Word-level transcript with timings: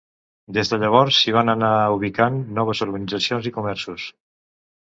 Des 0.55 0.71
de 0.71 0.77
llavors, 0.83 1.19
s'hi 1.25 1.33
van 1.35 1.53
anar 1.53 1.69
ubicant 1.97 2.39
noves 2.61 2.81
urbanitzacions 2.87 3.51
i 3.51 3.55
comerços. 3.59 4.09